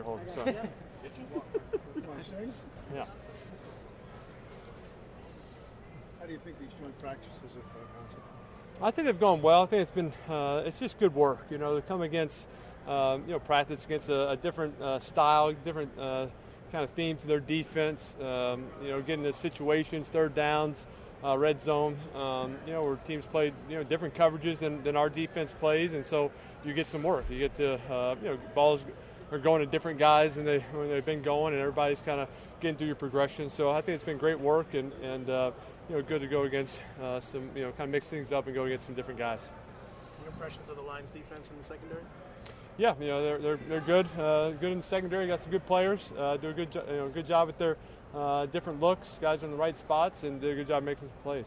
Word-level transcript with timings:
You're 0.00 0.06
holding. 0.06 0.32
So. 0.34 0.46
yeah. 2.94 3.04
How 6.18 6.26
do 6.26 6.32
you 6.32 6.38
think 6.38 6.58
these 6.58 6.70
joint 6.80 6.98
practices 6.98 7.34
have 7.42 7.56
uh, 7.58 8.14
gone? 8.78 8.86
I 8.88 8.90
think 8.90 9.04
they've 9.06 9.20
gone 9.20 9.42
well. 9.42 9.64
I 9.64 9.66
think 9.66 9.82
it's 9.82 9.90
been 9.90 10.12
uh, 10.26 10.62
it's 10.64 10.78
just 10.78 10.98
good 10.98 11.14
work. 11.14 11.44
You 11.50 11.58
know, 11.58 11.76
to 11.76 11.82
come 11.82 12.00
against 12.00 12.46
um, 12.88 13.24
you 13.26 13.32
know 13.32 13.40
practice 13.40 13.84
against 13.84 14.08
a, 14.08 14.30
a 14.30 14.36
different 14.38 14.80
uh, 14.80 15.00
style, 15.00 15.52
different 15.66 15.90
uh, 15.98 16.28
kind 16.72 16.82
of 16.82 16.88
theme 16.92 17.18
to 17.18 17.26
their 17.26 17.40
defense. 17.40 18.14
Um, 18.22 18.68
you 18.82 18.88
know, 18.88 19.02
getting 19.02 19.22
the 19.22 19.34
situations, 19.34 20.08
third 20.08 20.34
downs, 20.34 20.86
uh, 21.22 21.36
red 21.36 21.60
zone. 21.60 21.98
Um, 22.14 22.56
you 22.66 22.72
know, 22.72 22.82
where 22.84 22.96
teams 22.96 23.26
play 23.26 23.52
you 23.68 23.76
know 23.76 23.84
different 23.84 24.14
coverages 24.14 24.60
than, 24.60 24.82
than 24.82 24.96
our 24.96 25.10
defense 25.10 25.54
plays, 25.60 25.92
and 25.92 26.06
so 26.06 26.30
you 26.64 26.72
get 26.72 26.86
some 26.86 27.02
work. 27.02 27.26
You 27.28 27.38
get 27.38 27.54
to 27.56 27.74
uh, 27.92 28.16
you 28.22 28.28
know 28.30 28.38
balls 28.54 28.82
are 29.32 29.38
going 29.38 29.60
to 29.60 29.66
different 29.66 29.98
guys 29.98 30.34
than 30.34 30.44
they 30.44 30.60
when 30.72 30.88
they've 30.88 31.04
been 31.04 31.22
going, 31.22 31.54
and 31.54 31.60
everybody's 31.60 32.00
kind 32.00 32.20
of 32.20 32.28
getting 32.60 32.76
through 32.76 32.88
your 32.88 32.96
progression. 32.96 33.50
So 33.50 33.70
I 33.70 33.80
think 33.80 33.96
it's 33.96 34.04
been 34.04 34.18
great 34.18 34.38
work 34.38 34.74
and 34.74 34.92
and 35.02 35.28
uh, 35.28 35.50
you 35.88 35.96
know 35.96 36.02
good 36.02 36.20
to 36.20 36.26
go 36.26 36.42
against 36.42 36.80
uh, 37.02 37.20
some 37.20 37.50
you 37.54 37.62
know 37.62 37.70
kind 37.72 37.88
of 37.88 37.90
mix 37.90 38.06
things 38.06 38.32
up 38.32 38.46
and 38.46 38.54
go 38.54 38.64
against 38.64 38.86
some 38.86 38.94
different 38.94 39.18
guys. 39.18 39.40
Your 40.22 40.32
impressions 40.32 40.68
of 40.68 40.76
the 40.76 40.82
Lions 40.82 41.10
defense 41.10 41.50
in 41.50 41.56
the 41.56 41.64
secondary? 41.64 42.02
Yeah, 42.78 42.94
you 43.00 43.08
know 43.08 43.22
they're 43.22 43.38
they're, 43.38 43.60
they're 43.68 43.80
good, 43.80 44.06
uh, 44.18 44.50
good 44.52 44.72
in 44.72 44.78
the 44.78 44.84
secondary. 44.84 45.26
Got 45.26 45.42
some 45.42 45.50
good 45.50 45.66
players. 45.66 46.10
Uh, 46.16 46.36
do 46.36 46.48
a 46.48 46.52
good 46.52 46.70
jo- 46.70 46.84
you 46.88 46.96
know 46.96 47.08
good 47.08 47.26
job 47.26 47.48
at 47.48 47.58
their 47.58 47.76
uh, 48.14 48.46
different 48.46 48.80
looks. 48.80 49.18
Guys 49.20 49.42
are 49.42 49.46
in 49.46 49.52
the 49.52 49.56
right 49.56 49.76
spots 49.76 50.22
and 50.22 50.40
do 50.40 50.50
a 50.50 50.54
good 50.54 50.66
job 50.66 50.82
making 50.82 51.08
some 51.08 51.22
plays. 51.22 51.46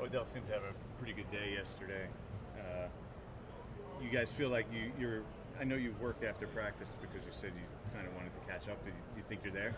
Odell 0.00 0.24
seemed 0.24 0.46
to 0.46 0.52
have 0.52 0.62
a 0.62 0.98
pretty 0.98 1.12
good 1.12 1.30
day 1.32 1.54
yesterday. 1.56 2.06
Uh, 2.56 2.86
you 4.00 4.10
guys 4.10 4.30
feel 4.30 4.48
like 4.48 4.66
you, 4.72 4.92
you're. 4.98 5.22
I 5.60 5.64
know 5.64 5.74
you've 5.74 6.00
worked 6.00 6.24
after 6.24 6.46
practice 6.46 6.88
because 7.00 7.24
you 7.26 7.32
said 7.32 7.50
you 7.56 7.94
kind 7.94 8.06
of 8.06 8.14
wanted 8.14 8.30
to 8.34 8.52
catch 8.52 8.68
up. 8.68 8.82
Do 8.84 8.90
you, 8.90 8.96
you 9.16 9.22
think 9.28 9.40
you're 9.42 9.52
there? 9.52 9.74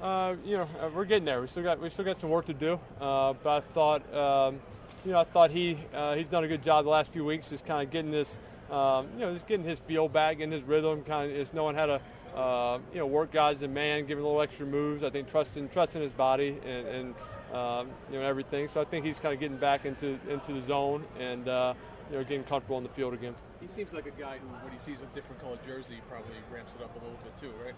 Uh, 0.00 0.36
you 0.44 0.56
know, 0.56 0.68
uh, 0.80 0.88
we're 0.94 1.04
getting 1.04 1.24
there. 1.24 1.40
We 1.40 1.48
still 1.48 1.62
got 1.62 1.80
we 1.80 1.90
still 1.90 2.04
got 2.04 2.18
some 2.20 2.30
work 2.30 2.46
to 2.46 2.54
do. 2.54 2.80
Uh, 3.00 3.34
but 3.42 3.50
I 3.50 3.60
thought, 3.74 4.14
um, 4.14 4.60
you 5.04 5.12
know, 5.12 5.20
I 5.20 5.24
thought 5.24 5.50
he 5.50 5.76
uh, 5.92 6.14
he's 6.14 6.28
done 6.28 6.44
a 6.44 6.48
good 6.48 6.62
job 6.62 6.84
the 6.84 6.90
last 6.90 7.12
few 7.12 7.24
weeks, 7.24 7.50
just 7.50 7.66
kind 7.66 7.82
of 7.86 7.92
getting 7.92 8.10
this, 8.10 8.38
um, 8.70 9.08
you 9.14 9.20
know, 9.20 9.34
just 9.34 9.46
getting 9.46 9.66
his 9.66 9.80
feel 9.80 10.08
back, 10.08 10.38
getting 10.38 10.52
his 10.52 10.62
rhythm, 10.62 11.04
kind 11.04 11.30
of 11.30 11.36
just 11.36 11.52
knowing 11.52 11.76
how 11.76 11.86
to, 11.86 12.00
uh, 12.34 12.78
you 12.92 12.98
know, 12.98 13.06
work 13.06 13.32
guys 13.32 13.62
and 13.62 13.72
man, 13.74 14.06
giving 14.06 14.24
a 14.24 14.26
little 14.26 14.42
extra 14.42 14.66
moves. 14.66 15.02
I 15.02 15.10
think 15.10 15.28
trusting 15.28 15.68
trusting 15.70 16.02
his 16.02 16.12
body 16.12 16.58
and, 16.64 16.86
and 16.86 17.14
um, 17.52 17.88
you 18.10 18.18
know 18.18 18.24
everything. 18.24 18.68
So 18.68 18.80
I 18.80 18.84
think 18.84 19.04
he's 19.04 19.18
kind 19.18 19.34
of 19.34 19.40
getting 19.40 19.56
back 19.56 19.84
into 19.84 20.18
into 20.28 20.52
the 20.52 20.62
zone 20.62 21.04
and 21.18 21.48
uh, 21.48 21.74
you 22.10 22.16
know 22.16 22.22
getting 22.22 22.44
comfortable 22.44 22.76
on 22.76 22.82
the 22.82 22.88
field 22.90 23.14
again. 23.14 23.34
He 23.60 23.66
seems 23.66 23.92
like 23.92 24.06
a 24.06 24.20
guy 24.20 24.38
who, 24.38 24.46
when 24.64 24.72
he 24.72 24.78
sees 24.78 25.00
a 25.00 25.14
different 25.14 25.40
colored 25.40 25.64
jersey, 25.66 26.00
probably 26.08 26.36
ramps 26.52 26.74
it 26.74 26.82
up 26.82 26.94
a 26.94 26.98
little 26.98 27.18
bit 27.22 27.38
too, 27.40 27.50
right? 27.64 27.74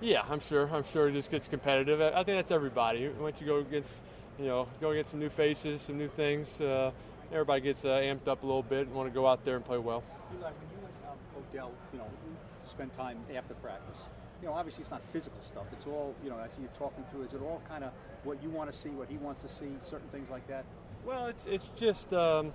Yeah, 0.00 0.22
I'm 0.28 0.40
sure. 0.40 0.68
I'm 0.72 0.84
sure 0.84 1.08
it 1.08 1.12
just 1.12 1.30
gets 1.30 1.48
competitive. 1.48 2.00
I 2.00 2.08
I 2.20 2.24
think 2.24 2.38
that's 2.38 2.52
everybody. 2.52 3.08
Once 3.08 3.40
you 3.40 3.46
go 3.46 3.58
against, 3.58 3.90
you 4.38 4.46
know, 4.46 4.68
go 4.80 4.90
against 4.90 5.10
some 5.10 5.20
new 5.20 5.30
faces, 5.30 5.82
some 5.82 5.98
new 5.98 6.08
things, 6.08 6.60
uh, 6.60 6.92
everybody 7.32 7.60
gets 7.60 7.84
uh, 7.84 7.88
amped 7.88 8.28
up 8.28 8.42
a 8.42 8.46
little 8.46 8.62
bit 8.62 8.86
and 8.86 8.94
want 8.94 9.08
to 9.08 9.14
go 9.14 9.26
out 9.26 9.44
there 9.44 9.56
and 9.56 9.64
play 9.64 9.78
well. 9.78 10.02
Eli, 10.36 10.50
when 10.50 10.68
you 10.70 10.78
and 10.86 11.10
um, 11.10 11.18
Odell, 11.36 11.72
you 11.92 11.98
know, 11.98 12.06
spend 12.78 12.96
time 12.96 13.18
after 13.36 13.54
practice, 13.54 13.98
you 14.40 14.46
know, 14.46 14.54
obviously 14.54 14.82
it's 14.82 14.92
not 14.92 15.02
physical 15.12 15.40
stuff. 15.42 15.64
It's 15.72 15.84
all, 15.86 16.14
you 16.22 16.30
know, 16.30 16.38
actually 16.38 16.62
you're 16.62 16.78
talking 16.78 17.02
through. 17.10 17.24
Is 17.24 17.32
it 17.34 17.42
all 17.42 17.60
kind 17.68 17.82
of 17.82 17.90
what 18.22 18.40
you 18.40 18.50
want 18.50 18.70
to 18.72 18.78
see, 18.78 18.90
what 18.90 19.08
he 19.08 19.16
wants 19.16 19.42
to 19.42 19.48
see, 19.48 19.66
certain 19.84 20.08
things 20.10 20.30
like 20.30 20.46
that? 20.46 20.64
Well, 21.04 21.26
it's 21.26 21.46
it's 21.46 21.68
just 21.76 22.12
um, 22.12 22.52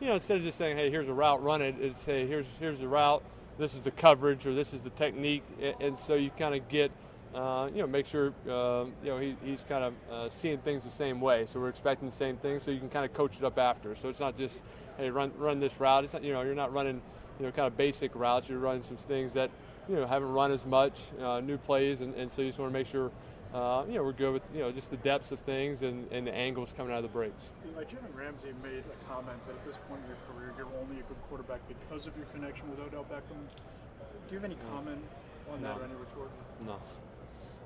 you 0.00 0.08
know 0.08 0.14
instead 0.14 0.38
of 0.38 0.42
just 0.42 0.58
saying 0.58 0.76
hey 0.76 0.90
here's 0.90 1.08
a 1.08 1.12
route 1.12 1.42
run 1.42 1.62
it 1.62 1.76
it's 1.80 2.04
hey 2.04 2.26
here's 2.26 2.46
here's 2.58 2.78
the 2.80 2.88
route 2.88 3.22
this 3.58 3.74
is 3.74 3.82
the 3.82 3.90
coverage 3.90 4.46
or 4.46 4.54
this 4.54 4.72
is 4.72 4.82
the 4.82 4.90
technique 4.90 5.44
and, 5.80 5.98
so 5.98 6.14
you 6.14 6.30
kind 6.30 6.54
of 6.54 6.68
get 6.68 6.90
uh, 7.34 7.68
you 7.72 7.82
know 7.82 7.86
make 7.86 8.06
sure 8.06 8.28
um, 8.50 8.92
you 9.02 9.10
know 9.10 9.18
he, 9.18 9.36
he's 9.44 9.60
kind 9.68 9.84
of 9.84 9.94
uh, 10.10 10.28
seeing 10.30 10.58
things 10.58 10.82
the 10.84 10.90
same 10.90 11.20
way 11.20 11.46
so 11.46 11.60
we're 11.60 11.68
expecting 11.68 12.08
the 12.08 12.14
same 12.14 12.36
thing 12.36 12.58
so 12.58 12.70
you 12.70 12.78
can 12.80 12.88
kind 12.88 13.04
of 13.04 13.12
coach 13.14 13.36
it 13.36 13.44
up 13.44 13.58
after 13.58 13.94
so 13.94 14.08
it's 14.08 14.20
not 14.20 14.36
just 14.36 14.60
hey 14.96 15.10
run 15.10 15.30
run 15.36 15.60
this 15.60 15.78
route 15.78 16.04
it's 16.04 16.12
not 16.12 16.24
you 16.24 16.32
know 16.32 16.42
you're 16.42 16.54
not 16.54 16.72
running 16.72 17.00
you 17.38 17.46
know 17.46 17.52
kind 17.52 17.66
of 17.66 17.76
basic 17.76 18.14
routes 18.14 18.48
you're 18.48 18.58
running 18.58 18.82
some 18.82 18.96
things 18.96 19.32
that 19.32 19.50
you 19.88 19.96
know 19.96 20.06
haven't 20.06 20.32
run 20.32 20.52
as 20.52 20.64
much 20.64 20.98
uh, 21.20 21.40
new 21.40 21.56
plays 21.58 22.00
and, 22.00 22.14
and 22.14 22.30
so 22.30 22.42
you 22.42 22.48
just 22.48 22.58
want 22.58 22.72
to 22.72 22.78
make 22.78 22.86
sure 22.86 23.10
uh, 23.52 23.84
you 23.86 23.96
know, 23.96 24.02
we're 24.02 24.16
good 24.16 24.32
with 24.32 24.42
you 24.54 24.60
know 24.60 24.72
just 24.72 24.90
the 24.90 24.96
depths 24.96 25.30
of 25.30 25.38
things 25.40 25.82
and, 25.82 26.10
and 26.10 26.26
the 26.26 26.32
angles 26.32 26.72
coming 26.74 26.90
out 26.90 26.98
of 26.98 27.02
the 27.04 27.12
breaks. 27.12 27.52
Eli, 27.68 27.84
Jalen 27.84 28.16
Ramsey 28.16 28.48
made 28.62 28.80
a 28.80 28.98
comment 29.04 29.36
that 29.46 29.52
at 29.52 29.64
this 29.66 29.76
point 29.88 30.00
in 30.04 30.08
your 30.08 30.20
career, 30.24 30.56
you're 30.56 30.72
only 30.80 31.00
a 31.00 31.04
good 31.04 31.20
quarterback 31.28 31.60
because 31.68 32.06
of 32.06 32.16
your 32.16 32.24
connection 32.32 32.70
with 32.70 32.80
Odell 32.80 33.04
Beckham. 33.04 33.36
Do 33.36 34.32
you 34.32 34.40
have 34.40 34.48
any 34.48 34.56
comment 34.72 35.04
on 35.52 35.60
that 35.60 35.76
No. 35.76 35.82
or 35.82 35.84
any 35.84 35.96
retort? 36.00 36.30
No. 36.64 36.76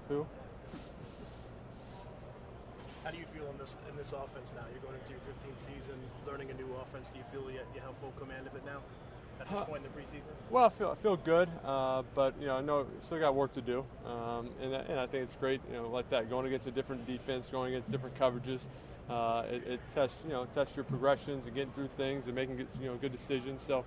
Who? 0.08 0.26
How 3.04 3.14
do 3.14 3.18
you 3.18 3.26
feel 3.30 3.46
in 3.46 3.58
this 3.58 3.76
in 3.86 3.94
this 3.94 4.10
offense 4.10 4.50
now? 4.58 4.66
You're 4.74 4.82
going 4.82 4.98
into 4.98 5.14
your 5.14 5.22
15th 5.22 5.62
season, 5.62 5.94
learning 6.26 6.50
a 6.50 6.54
new 6.58 6.66
offense. 6.82 7.14
Do 7.14 7.22
you 7.22 7.26
feel 7.30 7.46
you, 7.46 7.62
you 7.70 7.80
have 7.86 7.94
full 8.02 8.10
command 8.18 8.50
of 8.50 8.58
it 8.58 8.66
now 8.66 8.82
at 9.40 9.48
this 9.48 9.58
Uh, 9.58 9.64
point 9.64 9.82
in 9.84 9.92
the 9.92 9.98
preseason? 9.98 10.22
Well, 10.50 10.66
I 10.66 10.68
feel 10.68 10.90
I 10.90 10.94
feel 10.94 11.16
good, 11.16 11.48
uh, 11.64 12.02
but 12.14 12.34
you 12.40 12.46
know, 12.46 12.56
I 12.56 12.60
know 12.60 12.86
still 13.04 13.18
got 13.18 13.34
work 13.34 13.52
to 13.54 13.60
do, 13.60 13.84
um, 14.06 14.48
and, 14.62 14.74
and 14.74 14.98
I 15.00 15.06
think 15.06 15.24
it's 15.24 15.34
great, 15.36 15.60
you 15.68 15.76
know, 15.76 15.88
like 15.88 16.08
that 16.10 16.30
going 16.30 16.46
against 16.46 16.66
a 16.66 16.70
different 16.70 17.06
defense, 17.06 17.46
going 17.50 17.74
against 17.74 17.90
different 17.90 18.18
coverages. 18.18 18.60
Uh, 19.08 19.44
it, 19.50 19.66
it 19.66 19.80
tests, 19.94 20.16
you 20.24 20.32
know, 20.32 20.46
tests 20.54 20.74
your 20.74 20.84
progressions 20.84 21.46
and 21.46 21.54
getting 21.54 21.72
through 21.72 21.88
things 21.96 22.26
and 22.26 22.34
making 22.34 22.56
good, 22.56 22.68
you 22.80 22.86
know 22.86 22.96
good 22.96 23.12
decisions. 23.12 23.62
So, 23.62 23.84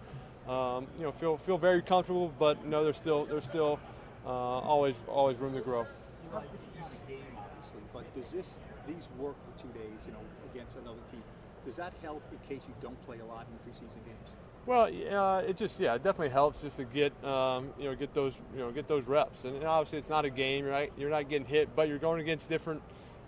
um, 0.52 0.88
you 0.98 1.04
know, 1.04 1.12
feel 1.12 1.38
feel 1.38 1.58
very 1.58 1.82
comfortable, 1.82 2.34
but 2.40 2.66
no, 2.66 2.84
there's 2.84 2.98
still 2.98 3.26
there's 3.26 3.46
still 3.46 3.80
uh, 4.26 4.30
always 4.30 4.96
always 5.08 5.38
room 5.38 5.54
to 5.54 5.62
grow. 5.62 5.86
Eli, 6.32 6.44
this 6.52 6.62
is 6.62 6.68
just 6.78 6.92
a 6.94 7.12
game, 7.12 7.24
obviously, 7.38 7.82
but 7.94 8.04
does 8.16 8.32
this 8.32 8.60
these 8.88 9.08
work 9.18 9.36
for 9.46 9.62
two 9.62 9.72
days, 9.78 10.00
you 10.06 10.14
know, 10.14 10.24
against 10.54 10.76
another 10.78 11.04
team? 11.12 11.24
Does 11.66 11.76
that 11.76 11.94
help 12.02 12.24
in 12.32 12.40
case 12.48 12.64
you 12.68 12.74
don't 12.82 13.00
play 13.06 13.20
a 13.20 13.26
lot 13.26 13.46
in 13.52 13.56
preseason 13.70 14.00
games? 14.06 14.30
Well, 14.70 14.88
yeah, 14.88 15.40
it 15.40 15.58
just 15.58 15.80
yeah, 15.80 15.96
it 15.96 16.04
definitely 16.04 16.30
helps 16.30 16.62
just 16.62 16.78
to 16.78 16.84
get 16.84 17.12
um, 17.26 17.70
you 17.80 17.86
know 17.86 17.96
get 17.96 18.14
those 18.14 18.36
you 18.54 18.60
know 18.60 18.70
get 18.70 18.88
those 18.88 19.04
reps. 19.06 19.44
And 19.44 19.64
obviously, 19.64 19.98
it's 19.98 20.10
not 20.10 20.26
a 20.26 20.30
game, 20.30 20.64
right? 20.64 20.94
You're 20.96 21.10
not 21.10 21.28
getting 21.28 21.48
hit, 21.48 21.76
but 21.76 21.88
you're 21.88 21.98
going 21.98 22.22
against 22.22 22.50
different, 22.50 22.80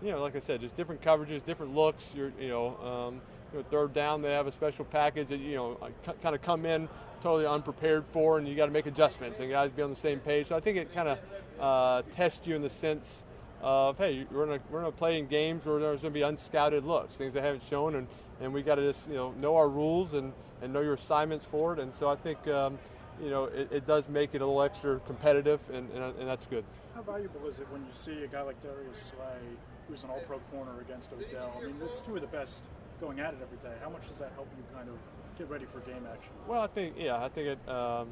you 0.04 0.12
know, 0.12 0.22
like 0.22 0.36
I 0.36 0.40
said, 0.40 0.62
just 0.62 0.76
different 0.76 1.02
coverages, 1.02 1.44
different 1.44 1.74
looks. 1.74 2.14
You're 2.16 2.32
you 2.40 2.50
know, 2.50 2.78
um, 2.78 3.22
you 3.52 3.58
know 3.58 3.66
third 3.72 3.92
down, 3.92 4.22
they 4.22 4.34
have 4.34 4.46
a 4.46 4.52
special 4.52 4.86
package 4.86 5.30
that 5.30 5.40
you 5.40 5.56
know 5.56 5.78
kind 6.22 6.36
of 6.36 6.44
come 6.44 6.68
in 6.68 6.88
totally 7.24 7.48
unprepared 7.48 8.06
for, 8.14 8.38
and 8.38 8.48
you 8.48 8.56
got 8.56 8.68
to 8.68 8.72
make 8.72 8.86
adjustments 8.86 9.40
and 9.40 9.50
guys 9.50 9.72
be 9.72 9.82
on 9.82 9.90
the 9.90 9.96
same 9.96 10.20
page. 10.20 10.46
So 10.46 10.56
I 10.56 10.60
think 10.60 10.78
it 10.78 10.94
kind 10.94 11.10
of 11.10 11.20
uh, 11.60 12.04
tests 12.16 12.46
you 12.46 12.56
in 12.56 12.62
the 12.62 12.70
sense 12.70 13.24
of 13.64 13.98
hey, 13.98 14.28
we're 14.30 14.46
gonna 14.46 14.60
we're 14.70 14.82
gonna 14.82 14.92
play 14.92 15.18
in 15.18 15.26
games 15.26 15.66
where 15.66 15.80
there's 15.80 16.02
gonna 16.02 16.14
be 16.14 16.22
unscouted 16.22 16.86
looks, 16.86 17.16
things 17.16 17.34
they 17.34 17.42
haven't 17.42 17.64
shown, 17.68 17.96
and 17.96 18.08
and 18.42 18.54
we 18.54 18.62
got 18.62 18.76
to 18.76 18.82
just 18.82 19.08
you 19.08 19.16
know 19.16 19.32
know 19.34 19.56
our 19.56 19.70
rules 19.70 20.14
and 20.14 20.34
and 20.62 20.74
know 20.74 20.82
your 20.82 20.94
assignments 20.94 21.46
for 21.46 21.74
it. 21.74 21.80
And 21.80 21.94
so 21.94 22.10
I 22.10 22.16
think 22.16 22.46
um, 22.48 22.78
you 23.22 23.30
know 23.30 23.46
it, 23.46 23.70
it 23.72 23.88
does 23.88 24.10
make 24.10 24.34
it 24.34 24.42
a 24.42 24.46
little 24.46 24.62
extra 24.62 25.00
competitive, 25.02 25.60
and, 25.72 25.90
and, 25.92 26.04
and 26.18 26.28
that's 26.28 26.46
good. 26.46 26.66
How 26.96 27.02
valuable 27.02 27.48
is 27.48 27.60
it 27.60 27.68
when 27.70 27.82
you 27.82 27.92
see 27.94 28.24
a 28.24 28.28
guy 28.28 28.42
like 28.42 28.62
Darius 28.62 29.12
Slay, 29.16 29.40
who's 29.88 30.04
an 30.04 30.10
all-pro 30.10 30.40
corner 30.52 30.82
against 30.82 31.10
Odell? 31.14 31.54
I 31.58 31.66
mean, 31.66 31.76
it's 31.90 32.02
two 32.02 32.16
of 32.16 32.22
the 32.22 32.28
best 32.28 32.62
going 33.00 33.20
at 33.20 33.34
it 33.34 33.40
every 33.42 33.58
day. 33.58 33.76
How 33.82 33.90
much 33.90 34.08
does 34.08 34.18
that 34.18 34.32
help 34.36 34.48
you 34.58 34.64
kind 34.76 34.90
of 34.90 34.96
get 35.38 35.50
ready 35.50 35.66
for 35.66 35.80
game 35.80 36.06
action? 36.12 36.32
Well, 36.48 36.62
I 36.62 36.68
think 36.68 36.96
yeah, 36.98 37.24
I 37.24 37.30
think 37.30 37.48
it 37.48 37.70
um, 37.70 38.10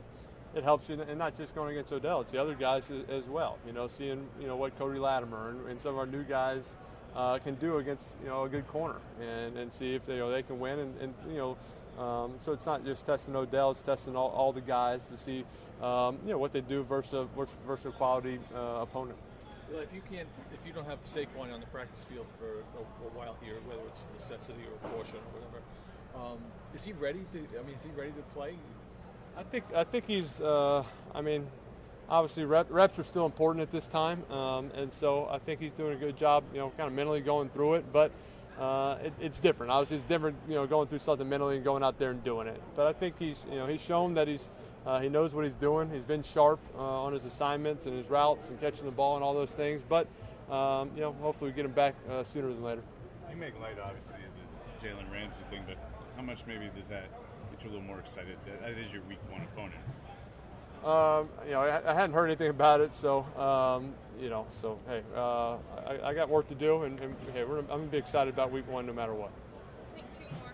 it 0.56 0.64
helps 0.64 0.90
you, 0.90 1.00
and 1.00 1.20
not 1.20 1.38
just 1.38 1.54
going 1.56 1.72
against 1.72 1.92
Odell, 1.92 2.22
it's 2.22 2.32
the 2.32 2.42
other 2.42 2.56
guys 2.56 2.84
as, 2.90 3.24
as 3.24 3.30
well. 3.30 3.58
You 3.66 3.74
know, 3.74 3.88
seeing 3.98 4.28
you 4.40 4.48
know 4.48 4.56
what 4.56 4.78
Cody 4.78 5.00
Latimer 5.00 5.50
and, 5.50 5.68
and 5.70 5.82
some 5.82 5.92
of 5.92 5.98
our 5.98 6.08
new 6.08 6.24
guys 6.24 6.64
uh, 7.16 7.38
can 7.40 7.56
do 7.56 7.78
against 7.78 8.06
you 8.22 8.30
know 8.30 8.44
a 8.44 8.50
good 8.50 8.68
corner, 8.68 8.98
and, 9.22 9.58
and 9.58 9.74
see 9.74 9.96
if 9.96 10.06
they 10.06 10.14
you 10.14 10.20
know 10.20 10.32
they 10.32 10.44
can 10.44 10.60
win, 10.60 10.80
and, 10.80 11.02
and 11.02 11.14
you 11.30 11.38
know. 11.38 11.58
Um, 11.98 12.36
so 12.40 12.54
it's 12.54 12.66
not 12.66 12.86
just 12.86 13.06
testing 13.06 13.36
Odell; 13.36 13.72
it's 13.72 13.82
testing 13.82 14.16
all, 14.16 14.30
all 14.30 14.54
the 14.54 14.62
guys 14.62 15.02
to 15.12 15.18
see, 15.18 15.44
um, 15.82 16.18
you 16.24 16.32
know, 16.32 16.38
what 16.38 16.54
they 16.54 16.62
do 16.62 16.84
versus 16.84 17.14
a, 17.14 17.28
versus 17.68 17.88
a 17.88 17.92
quality 17.92 18.40
uh, 18.56 18.84
opponent. 18.84 19.18
Well, 19.70 19.82
if 19.82 19.94
you 19.94 20.02
can't, 20.10 20.28
if 20.54 20.66
you 20.66 20.72
don't 20.72 20.88
have 20.88 21.00
Saquon 21.06 21.54
on 21.54 21.60
the 21.60 21.66
practice 21.68 22.06
field 22.10 22.26
for 22.40 22.46
a, 22.46 22.82
a 22.82 23.10
while 23.18 23.36
here, 23.44 23.56
whether 23.68 23.82
it's 23.88 24.06
necessity 24.14 24.62
or 24.64 24.90
caution 24.90 25.18
or 25.18 25.40
whatever, 25.40 25.62
um, 26.16 26.40
is 26.74 26.84
he 26.84 26.94
ready 26.94 27.26
to? 27.34 27.40
I 27.60 27.64
mean, 27.64 27.76
is 27.76 27.84
he 27.84 27.90
ready 28.00 28.12
to 28.12 28.24
play? 28.34 28.54
I 29.38 29.44
think 29.44 29.66
I 29.76 29.84
think 29.84 30.06
he's. 30.08 30.40
Uh, 30.40 30.84
I 31.14 31.22
mean, 31.22 31.48
obviously 32.10 32.46
rep, 32.46 32.68
reps 32.70 32.98
are 33.00 33.04
still 33.04 33.26
important 33.26 33.62
at 33.62 33.72
this 33.72 33.88
time, 33.88 34.30
um, 34.32 34.72
and 34.76 34.92
so 34.92 35.28
I 35.32 35.40
think 35.40 35.60
he's 35.60 35.74
doing 35.74 35.94
a 35.94 36.00
good 36.00 36.18
job. 36.18 36.44
You 36.54 36.60
know, 36.60 36.74
kind 36.78 36.88
of 36.88 36.94
mentally 36.94 37.22
going 37.22 37.50
through 37.50 37.76
it, 37.76 37.86
but. 37.94 38.12
Uh, 38.60 38.98
it, 39.02 39.14
it's 39.22 39.40
different. 39.40 39.72
Obviously, 39.72 39.96
it's 39.96 40.06
different. 40.08 40.36
You 40.46 40.56
know, 40.56 40.68
going 40.68 40.90
through 40.90 41.00
something 41.00 41.30
mentally 41.30 41.56
and 41.56 41.64
going 41.64 41.82
out 41.82 41.98
there 41.98 42.12
and 42.12 42.22
doing 42.26 42.46
it. 42.46 42.62
But 42.76 42.88
I 42.88 42.92
think 42.92 43.16
he's, 43.18 43.46
you 43.50 43.56
know, 43.56 43.68
he's 43.68 43.80
shown 43.80 44.16
that 44.16 44.28
he's, 44.28 44.50
uh, 44.86 45.00
he 45.00 45.08
knows 45.08 45.34
what 45.34 45.46
he's 45.46 45.54
doing. 45.54 45.90
He's 45.90 46.04
been 46.04 46.24
sharp 46.24 46.60
uh, 46.76 46.82
on 46.82 47.14
his 47.14 47.24
assignments 47.24 47.86
and 47.86 47.96
his 47.96 48.10
routes 48.10 48.50
and 48.50 48.60
catching 48.60 48.84
the 48.84 48.92
ball 48.92 49.16
and 49.16 49.24
all 49.24 49.34
those 49.34 49.52
things. 49.52 49.82
But, 49.88 50.08
um, 50.52 50.92
you 50.94 51.00
know, 51.00 51.16
hopefully 51.22 51.52
we 51.52 51.56
get 51.56 51.64
him 51.64 51.72
back 51.72 51.96
uh, 52.12 52.26
sooner 52.26 52.50
than 52.50 52.62
later. 52.62 52.82
You 53.32 53.38
make 53.38 53.58
light, 53.62 53.80
obviously, 53.80 54.16
the 54.82 54.86
Jalen 54.86 55.10
Ramsey 55.10 55.38
thing, 55.50 55.64
but 55.66 55.78
how 56.18 56.24
much 56.24 56.40
maybe 56.46 56.66
does 56.76 56.90
that 56.90 57.06
get 57.52 57.64
you 57.64 57.70
a 57.70 57.72
little 57.72 57.88
more 57.88 58.00
excited? 58.00 58.36
That, 58.46 58.62
that 58.62 58.72
is 58.72 58.92
your 58.92 59.04
week 59.08 59.20
one 59.30 59.44
opponent. 59.54 59.80
Um, 60.84 61.28
you 61.46 61.52
know, 61.52 61.62
I, 61.62 61.92
I, 61.92 61.94
hadn't 61.94 62.14
heard 62.14 62.28
anything 62.28 62.48
about 62.48 62.80
it, 62.80 62.96
so 62.96 63.26
um, 63.36 63.94
you 64.18 64.30
know, 64.30 64.48
so 64.50 64.80
hey, 64.88 65.02
uh, 65.14 65.58
I, 65.86 66.00
I, 66.06 66.14
got 66.14 66.30
work 66.30 66.48
to 66.48 66.56
do, 66.56 66.84
and, 66.84 66.98
and 67.02 67.14
hey, 67.34 67.42
I'm 67.42 67.66
gonna 67.68 67.84
be 67.84 67.98
excited 67.98 68.34
about 68.34 68.50
week 68.50 68.66
one 68.66 68.86
no 68.86 68.94
matter 68.94 69.14
what. 69.14 69.30
Take 69.94 70.06
two 70.18 70.24
more. 70.40 70.54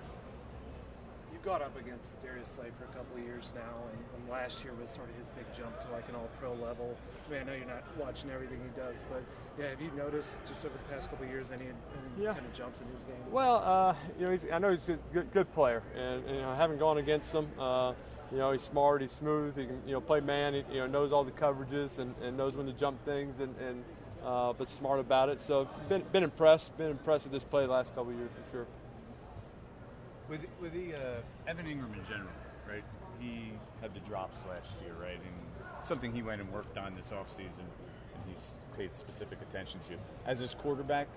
You 1.31 1.37
got 1.45 1.61
up 1.61 1.77
against 1.79 2.19
Darius 2.23 2.49
Slay 2.55 2.69
for 2.75 2.85
a 2.85 2.97
couple 2.97 3.17
of 3.17 3.23
years 3.23 3.51
now, 3.53 3.85
and, 3.91 3.99
and, 4.17 4.31
last 4.31 4.63
year 4.63 4.73
was 4.81 4.89
sort 4.89 5.09
of 5.11 5.15
his 5.15 5.29
big 5.37 5.45
jump 5.55 5.79
to 5.85 5.91
like 5.93 6.09
an 6.09 6.15
All-Pro 6.15 6.53
level. 6.55 6.97
I 7.27 7.31
mean, 7.31 7.41
I 7.41 7.43
know 7.43 7.53
you're 7.53 7.67
not 7.67 7.83
watching 7.95 8.31
everything 8.31 8.57
he 8.57 8.81
does, 8.81 8.95
but 9.11 9.21
yeah, 9.59 9.69
have 9.69 9.79
you 9.79 9.91
noticed 9.95 10.37
just 10.47 10.65
over 10.65 10.73
the 10.73 10.95
past 10.95 11.11
couple 11.11 11.25
of 11.25 11.31
years 11.31 11.51
any, 11.51 11.65
any 11.65 12.25
yeah. 12.25 12.33
kind 12.33 12.47
of 12.47 12.53
jumps 12.53 12.81
in 12.81 12.87
his 12.87 13.03
game? 13.05 13.31
Well, 13.31 13.57
uh, 13.63 13.93
you 14.19 14.25
know, 14.25 14.55
I 14.55 14.57
know 14.57 14.71
he's 14.71 14.89
a 14.89 14.97
good, 15.13 15.31
good 15.31 15.53
player, 15.53 15.83
and, 15.95 16.25
and, 16.25 16.35
you 16.35 16.41
know, 16.41 16.55
having 16.55 16.79
gone 16.79 16.97
against 16.97 17.31
him. 17.31 17.47
Uh, 17.59 17.93
you 18.35 18.41
know, 18.41 18.51
he's 18.51 18.61
smart, 18.61 19.01
he's 19.01 19.13
smooth, 19.13 19.57
he 19.57 19.65
can, 19.65 19.81
you 19.87 19.93
know, 19.93 20.01
play 20.01 20.19
man, 20.19 20.53
he, 20.53 20.63
you 20.69 20.81
know, 20.81 20.87
knows 20.87 21.13
all 21.13 21.23
the 21.23 21.31
coverages 21.31 21.99
and, 21.99 22.13
and 22.21 22.35
knows 22.35 22.53
when 22.57 22.65
to 22.65 22.73
jump 22.73 23.03
things 23.05 23.39
and, 23.39 23.55
and 23.65 23.81
uh, 24.25 24.51
but 24.51 24.69
smart 24.69 24.99
about 24.99 25.29
it. 25.29 25.39
So 25.39 25.69
been, 25.87 26.03
been 26.11 26.23
impressed, 26.23 26.77
been 26.77 26.91
impressed 26.91 27.23
with 27.23 27.31
this 27.31 27.45
play 27.45 27.65
the 27.65 27.71
last 27.71 27.95
couple 27.95 28.11
of 28.11 28.17
years 28.17 28.31
for 28.43 28.51
sure. 28.51 28.65
With, 30.27 30.41
with 30.61 30.73
the 30.73 30.95
uh, 30.95 30.99
Evan 31.47 31.65
Engram 31.65 31.97
in 31.97 32.05
general, 32.09 32.29
right? 32.67 32.83
He 33.21 33.53
had 33.81 33.93
the 33.93 34.01
drops 34.01 34.39
last 34.49 34.67
year, 34.83 34.95
right? 34.99 35.13
And 35.13 35.87
something 35.87 36.11
he 36.11 36.21
went 36.21 36.41
and 36.41 36.51
worked 36.51 36.77
on 36.77 36.93
this 36.93 37.11
offseason, 37.11 37.63
and 37.63 38.23
he's 38.27 38.43
paid 38.75 38.97
specific 38.97 39.37
attention 39.49 39.79
to. 39.87 39.95
As 40.29 40.39
his 40.39 40.53
quarterback, 40.55 41.07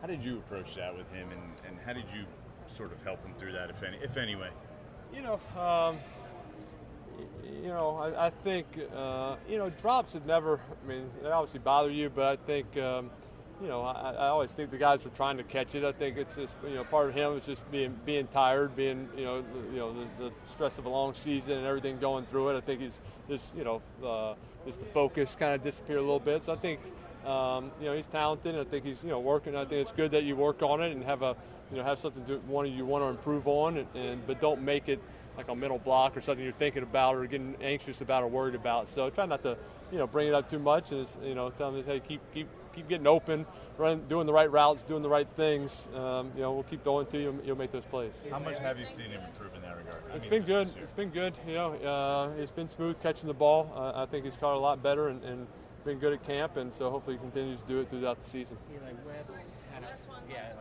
how 0.00 0.06
did 0.06 0.22
you 0.22 0.38
approach 0.38 0.76
that 0.76 0.96
with 0.96 1.10
him, 1.10 1.28
and, 1.32 1.42
and 1.66 1.76
how 1.84 1.92
did 1.92 2.04
you 2.14 2.24
sort 2.76 2.92
of 2.92 3.02
help 3.02 3.24
him 3.26 3.34
through 3.36 3.52
that, 3.52 3.68
if 3.68 3.82
any, 3.82 3.96
if 3.96 4.16
anyway? 4.16 4.50
You 5.12 5.22
know, 5.22 5.40
um, 5.58 5.96
you 5.96 6.17
know, 7.78 7.96
I, 7.96 8.26
I 8.26 8.30
think, 8.30 8.66
uh, 8.94 9.36
you 9.48 9.58
know, 9.58 9.70
drops 9.70 10.12
have 10.12 10.26
never, 10.26 10.60
I 10.84 10.88
mean, 10.88 11.08
they 11.22 11.30
obviously 11.30 11.60
bother 11.60 11.90
you, 11.90 12.10
but 12.10 12.24
I 12.24 12.36
think, 12.36 12.76
um, 12.78 13.10
you 13.60 13.68
know, 13.68 13.82
I, 13.82 14.12
I, 14.12 14.28
always 14.28 14.52
think 14.52 14.70
the 14.70 14.78
guys 14.78 15.04
are 15.04 15.10
trying 15.10 15.36
to 15.38 15.42
catch 15.42 15.74
it. 15.74 15.84
I 15.84 15.92
think 15.92 16.16
it's 16.16 16.36
just, 16.36 16.54
you 16.64 16.74
know, 16.74 16.84
part 16.84 17.08
of 17.08 17.14
him 17.14 17.36
is 17.36 17.44
just 17.44 17.68
being 17.72 17.96
being 18.06 18.28
tired, 18.28 18.76
being, 18.76 19.08
you 19.16 19.24
know, 19.24 19.42
the, 19.42 19.58
you 19.72 19.78
know, 19.78 19.92
the, 19.92 20.24
the 20.24 20.32
stress 20.52 20.78
of 20.78 20.84
a 20.84 20.88
long 20.88 21.14
season 21.14 21.58
and 21.58 21.66
everything 21.66 21.98
going 21.98 22.26
through 22.26 22.50
it. 22.50 22.56
I 22.56 22.60
think 22.60 22.80
he's 22.80 23.00
just, 23.28 23.44
you 23.56 23.64
know, 23.64 23.82
uh, 24.04 24.34
just 24.64 24.78
the 24.78 24.86
focus 24.86 25.36
kind 25.38 25.54
of 25.54 25.64
disappear 25.64 25.96
a 25.96 26.02
little 26.02 26.20
bit. 26.20 26.44
So 26.44 26.52
I 26.52 26.56
think, 26.56 26.80
um, 27.26 27.72
you 27.80 27.86
know, 27.86 27.96
he's 27.96 28.06
talented. 28.06 28.54
I 28.54 28.62
think 28.62 28.84
he's, 28.84 29.02
you 29.02 29.10
know, 29.10 29.18
working. 29.18 29.56
I 29.56 29.64
think 29.64 29.82
it's 29.82 29.92
good 29.92 30.12
that 30.12 30.22
you 30.22 30.36
work 30.36 30.62
on 30.62 30.80
it 30.80 30.92
and 30.92 31.02
have 31.02 31.22
a, 31.22 31.36
you 31.70 31.76
know, 31.76 31.84
have 31.84 31.98
something 31.98 32.24
to 32.26 32.38
one 32.46 32.70
you 32.70 32.84
want 32.84 33.04
to 33.04 33.08
improve 33.08 33.46
on, 33.46 33.78
and, 33.78 33.86
and 33.94 34.26
but 34.26 34.40
don't 34.40 34.62
make 34.62 34.88
it 34.88 35.00
like 35.38 35.48
a 35.48 35.54
mental 35.54 35.78
block 35.78 36.16
or 36.16 36.20
something 36.20 36.44
you're 36.44 36.52
thinking 36.54 36.82
about 36.82 37.14
or 37.14 37.24
getting 37.26 37.56
anxious 37.62 38.00
about 38.00 38.24
or 38.24 38.26
worried 38.26 38.56
about. 38.56 38.88
So 38.88 39.08
try 39.08 39.24
not 39.24 39.42
to, 39.44 39.56
you 39.92 39.98
know, 39.98 40.06
bring 40.06 40.26
it 40.26 40.34
up 40.34 40.50
too 40.50 40.58
much. 40.58 40.90
And 40.90 41.06
you 41.22 41.34
know, 41.34 41.50
tell 41.50 41.70
them, 41.70 41.84
hey, 41.84 42.00
keep 42.00 42.20
keep 42.34 42.48
keep 42.74 42.88
getting 42.88 43.06
open, 43.06 43.46
running, 43.76 44.04
doing 44.08 44.26
the 44.26 44.32
right 44.32 44.50
routes, 44.50 44.82
doing 44.82 45.02
the 45.02 45.08
right 45.08 45.28
things. 45.36 45.86
Um, 45.94 46.32
you 46.34 46.42
know, 46.42 46.52
we'll 46.52 46.64
keep 46.64 46.84
going 46.84 47.06
to 47.06 47.18
you. 47.18 47.40
You'll 47.44 47.56
make 47.56 47.70
those 47.70 47.84
plays. 47.84 48.12
How 48.30 48.40
much 48.40 48.58
have 48.58 48.78
you 48.78 48.86
seen 48.86 49.10
him 49.10 49.22
improve 49.24 49.54
in 49.54 49.62
that 49.62 49.76
regard? 49.76 50.02
It's 50.14 50.26
I 50.26 50.28
mean, 50.28 50.30
been 50.30 50.42
good. 50.42 50.70
It's 50.82 50.92
been 50.92 51.10
good. 51.10 51.34
You 51.46 51.54
know, 51.54 51.72
uh, 51.74 52.40
it's 52.40 52.50
been 52.52 52.68
smooth 52.68 53.00
catching 53.00 53.28
the 53.28 53.34
ball. 53.34 53.72
Uh, 53.76 54.02
I 54.02 54.06
think 54.06 54.24
he's 54.24 54.36
caught 54.36 54.56
a 54.56 54.58
lot 54.58 54.82
better 54.82 55.08
and, 55.08 55.22
and, 55.24 55.46
been 55.84 55.98
good 56.00 56.12
at 56.12 56.26
camp, 56.26 56.56
and 56.56 56.72
so 56.74 56.90
hopefully 56.90 57.16
he 57.16 57.20
continues 57.20 57.60
to 57.60 57.66
do 57.66 57.80
it 57.80 57.88
throughout 57.88 58.22
the 58.22 58.28
season. 58.28 58.58
Eli 58.70 58.92
Webb 59.06 59.30
had 59.72 59.84
a, 59.84 59.86
yeah, 60.30 60.52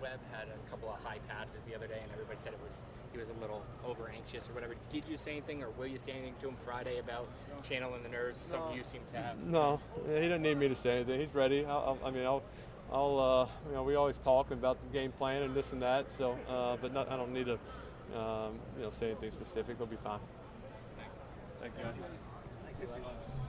Webb 0.00 0.20
had 0.32 0.48
a 0.48 0.70
couple 0.70 0.88
of 0.88 1.02
high 1.02 1.18
passes 1.28 1.60
the 1.68 1.74
other 1.74 1.86
day, 1.86 2.00
and 2.02 2.12
everybody 2.12 2.38
said 2.40 2.52
it 2.52 2.60
was 2.62 2.82
he 3.12 3.18
was 3.18 3.28
a 3.28 3.40
little 3.40 3.62
over 3.86 4.10
anxious 4.14 4.48
or 4.48 4.52
whatever. 4.52 4.74
Did 4.90 5.04
you 5.08 5.16
say 5.16 5.32
anything, 5.32 5.62
or 5.62 5.70
will 5.70 5.86
you 5.86 5.98
say 5.98 6.12
anything 6.12 6.34
to 6.42 6.48
him 6.48 6.56
Friday 6.64 6.98
about 6.98 7.28
channeling 7.66 8.02
the 8.02 8.08
nerves? 8.08 8.38
No. 8.46 8.52
Something 8.52 8.76
you 8.76 8.84
seem 8.90 9.00
to 9.12 9.18
have. 9.18 9.38
No, 9.38 9.80
he 10.06 10.28
doesn't 10.28 10.42
need 10.42 10.58
me 10.58 10.68
to 10.68 10.76
say 10.76 10.96
anything. 10.96 11.20
He's 11.20 11.34
ready. 11.34 11.64
I'll, 11.64 11.98
i 12.04 12.10
mean, 12.10 12.24
I'll. 12.24 12.42
I'll, 12.90 13.18
uh, 13.18 13.68
you 13.68 13.74
know, 13.74 13.82
we 13.82 13.96
always 13.96 14.16
talk 14.16 14.50
about 14.50 14.78
the 14.80 14.98
game 14.98 15.12
plan 15.12 15.42
and 15.42 15.54
this 15.54 15.72
and 15.72 15.82
that. 15.82 16.06
So, 16.16 16.38
uh, 16.48 16.78
but 16.80 16.94
not, 16.94 17.12
I 17.12 17.18
don't 17.18 17.34
need 17.34 17.44
to, 17.44 17.58
um, 18.18 18.58
you 18.78 18.84
know, 18.84 18.90
say 18.98 19.10
anything 19.10 19.30
specific. 19.30 19.76
They'll 19.76 19.86
be 19.86 19.98
fine. 20.02 20.20
Thanks. 20.96 21.18
Thank 21.60 21.74
you. 21.76 22.02
Thanks, 22.80 23.47